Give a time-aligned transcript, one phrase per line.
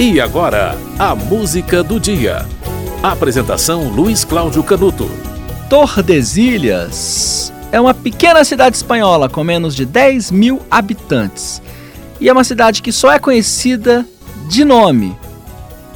[0.00, 2.46] E agora, a música do dia.
[3.02, 5.10] Apresentação Luiz Cláudio Canuto.
[5.68, 11.60] Tordesilhas é uma pequena cidade espanhola com menos de 10 mil habitantes.
[12.20, 14.06] E é uma cidade que só é conhecida
[14.48, 15.18] de nome.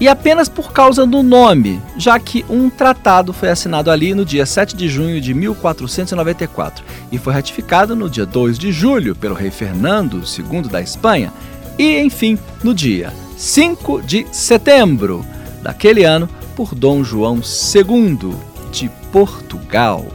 [0.00, 4.44] E apenas por causa do nome, já que um tratado foi assinado ali no dia
[4.44, 9.52] 7 de junho de 1494 e foi ratificado no dia 2 de julho pelo rei
[9.52, 11.32] Fernando II da Espanha
[11.78, 15.24] e, enfim, no dia 5 de setembro
[15.62, 17.40] daquele ano por Dom João
[17.74, 18.34] II
[18.70, 20.06] de Portugal.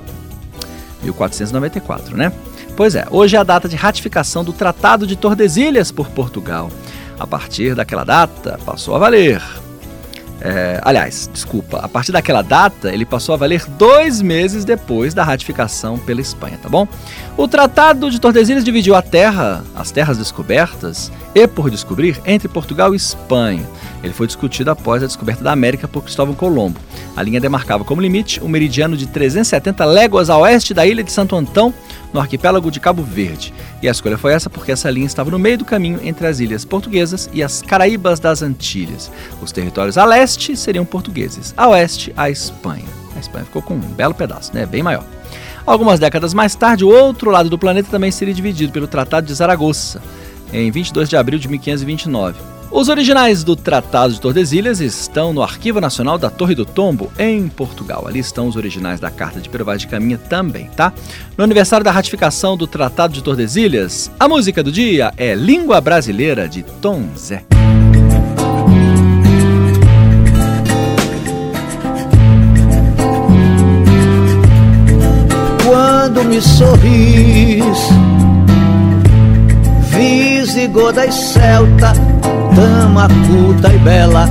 [1.03, 2.31] 1494, né?
[2.75, 6.69] Pois é, hoje é a data de ratificação do Tratado de Tordesilhas por Portugal.
[7.19, 9.41] A partir daquela data, passou a valer
[10.39, 15.23] é, aliás, desculpa, a partir daquela data ele passou a valer dois meses depois da
[15.23, 16.87] ratificação pela Espanha, tá bom?
[17.35, 22.93] O Tratado de Tordesilhas dividiu a terra, as terras descobertas e por descobrir, entre Portugal
[22.93, 23.63] e Espanha.
[24.03, 26.79] Ele foi discutido após a descoberta da América por Cristóvão Colombo.
[27.15, 31.11] A linha demarcava como limite o meridiano de 370 léguas a oeste da ilha de
[31.11, 31.73] Santo Antão,
[32.13, 33.53] no arquipélago de Cabo Verde.
[33.81, 36.39] E a escolha foi essa porque essa linha estava no meio do caminho entre as
[36.39, 39.11] ilhas portuguesas e as Caraíbas das Antilhas.
[39.41, 42.85] Os territórios a leste seriam portugueses, a oeste a Espanha.
[43.15, 44.65] A Espanha ficou com um belo pedaço, né?
[44.65, 45.03] Bem maior.
[45.65, 49.33] Algumas décadas mais tarde, o outro lado do planeta também seria dividido pelo Tratado de
[49.33, 50.01] Zaragoza,
[50.53, 52.56] em 22 de abril de 1529.
[52.69, 57.47] Os originais do Tratado de Tordesilhas estão no Arquivo Nacional da Torre do Tombo, em
[57.47, 58.05] Portugal.
[58.07, 60.93] Ali estão os originais da Carta de Pero de Caminha também, tá?
[61.37, 66.47] No aniversário da ratificação do Tratado de Tordesilhas, a música do dia é Língua Brasileira
[66.47, 67.45] de Tom Zé.
[75.65, 77.89] Quando me sorris,
[79.89, 81.93] visigoda e celta
[82.57, 84.27] dama culta e bela,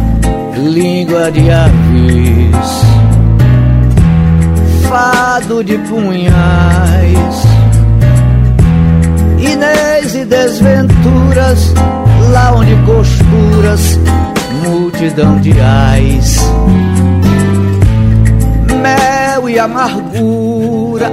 [0.57, 2.83] língua de avis,
[4.89, 7.47] fado de punhais,
[9.39, 11.73] Inês e desventuras,
[12.33, 14.01] lá onde costuras,
[14.65, 16.41] multidão de ais,
[18.83, 21.13] mel e amargura,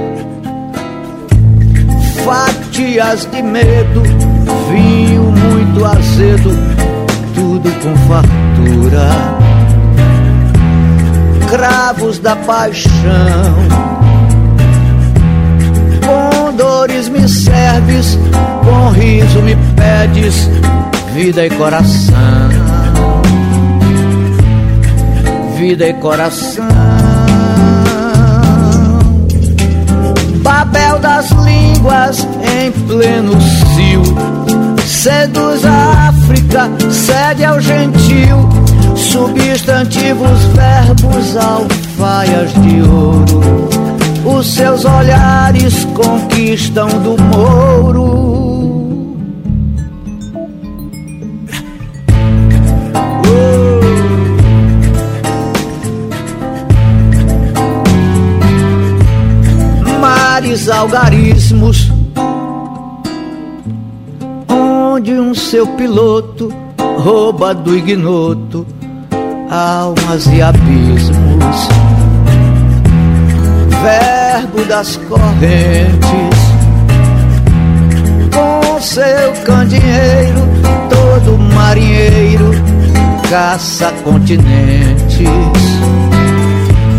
[2.24, 4.02] fatias de medo,
[4.68, 6.73] vinho muito azedo
[7.34, 9.08] tudo com fartura.
[11.50, 13.54] Cravos da paixão,
[16.04, 18.18] com dores me serves,
[18.64, 20.48] com riso me pedes
[21.14, 22.14] vida e coração.
[25.56, 26.66] Vida e coração.
[30.42, 34.63] Babel das línguas em pleno cio
[35.04, 38.48] seduz a África, cede ao gentil,
[38.96, 43.68] substantivos, verbos, alfaias de ouro.
[44.24, 48.14] Os seus olhares conquistam do mouro.
[60.00, 61.92] Mares, algarismos
[65.24, 66.52] um seu piloto
[66.98, 68.66] rouba do ignoto
[69.50, 71.68] almas e abismos.
[73.82, 76.38] Verbo das correntes,
[78.34, 80.40] com seu candeeiro,
[80.90, 82.50] todo marinheiro
[83.30, 85.28] caça continentes.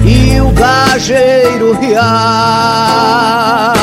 [0.06, 3.75] E o gajeiro real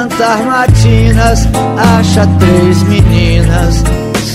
[0.00, 1.46] cantar matinas,
[1.98, 3.84] acha três meninas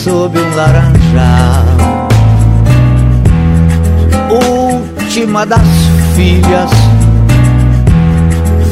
[0.03, 1.66] sob um laranjal.
[4.30, 5.62] Última das
[6.16, 6.70] filhas,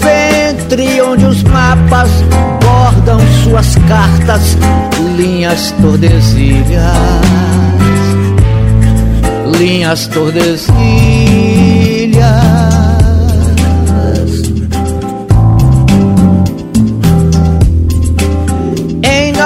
[0.01, 2.09] ventre onde os mapas
[2.61, 4.55] bordam suas cartas,
[5.17, 6.93] linhas tordesilhas,
[9.57, 11.82] linhas tordesilhas.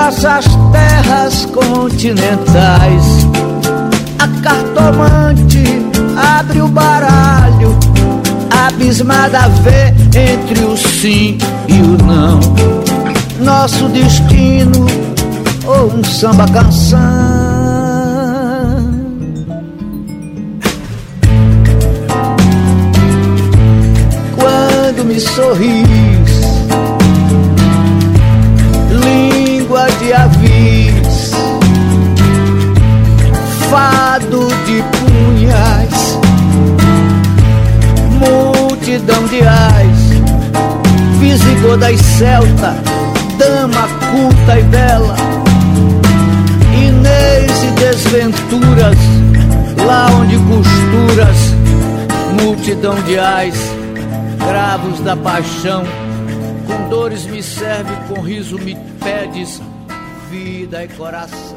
[0.07, 3.27] Nossas terras continentais.
[4.19, 5.63] A cartomante
[6.39, 7.77] abre o baralho,
[8.67, 11.37] abismada vê entre o sim
[11.67, 12.39] e o não.
[13.43, 14.85] Nosso destino
[15.65, 17.46] ou um samba canção.
[38.87, 39.99] Multidão de ais,
[41.19, 42.73] visigodas celta,
[43.37, 45.15] dama culta e bela,
[46.73, 48.97] Inês e desventuras,
[49.85, 51.37] lá onde costuras,
[52.41, 53.59] multidão de ais,
[54.39, 55.83] cravos da paixão,
[56.65, 59.61] com dores me serve, com riso me pedes,
[60.31, 61.56] vida e coração.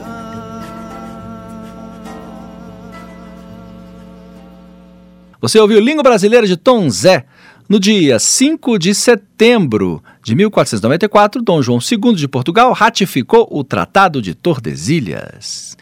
[5.41, 7.25] Você ouviu Língua Brasileira de Tom Zé.
[7.67, 14.21] No dia 5 de setembro de 1494, Dom João II de Portugal ratificou o Tratado
[14.21, 15.77] de Tordesilhas.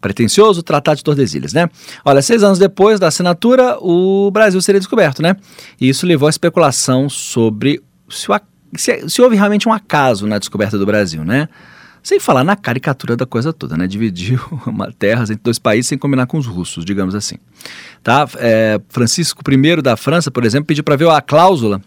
[0.00, 1.68] Pretencioso Tratado de Tordesilhas, né?
[2.04, 5.36] Olha, seis anos depois da assinatura, o Brasil seria descoberto, né?
[5.78, 8.40] E isso levou à especulação sobre se, o,
[8.74, 11.48] se, se houve realmente um acaso na descoberta do Brasil, né?
[12.02, 13.86] Sem falar na caricatura da coisa toda, né?
[13.86, 17.36] Dividiu uma terra entre dois países sem combinar com os russos, digamos assim.
[18.02, 18.28] Tá?
[18.38, 21.80] É, Francisco I da França, por exemplo, pediu para ver a cláusula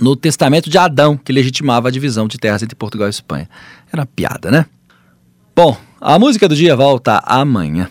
[0.00, 3.48] no testamento de Adão, que legitimava a divisão de terras entre Portugal e Espanha.
[3.92, 4.66] Era uma piada, né?
[5.54, 7.88] Bom, a música do dia volta amanhã.